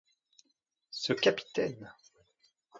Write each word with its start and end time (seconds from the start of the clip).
Ce 0.89 1.13
capitaine! 1.13 1.93